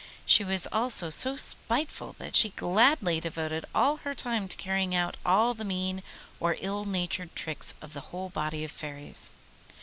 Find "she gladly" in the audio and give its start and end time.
2.35-3.19